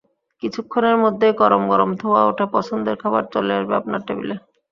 কিছুক্ষণের 0.43 0.97
মধ্যেই 0.97 1.33
গরম 1.41 1.63
গরম 1.71 1.89
ধোঁয়া 1.95 2.21
ওঠা 2.25 2.45
পছন্দের 2.53 2.95
খাবার 3.01 3.23
চলে 3.33 3.51
আসবে 3.57 3.73
আপনার 3.75 4.01
টেবিলে। 4.07 4.35